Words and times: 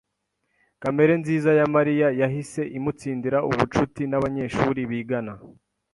Kamere 0.81 1.13
nziza 1.21 1.49
ya 1.59 1.65
Mariya 1.75 2.07
yahise 2.21 2.61
imutsindira 2.77 3.37
ubucuti 3.49 4.01
nabanyeshuri 4.07 4.79
bigana. 4.91 5.33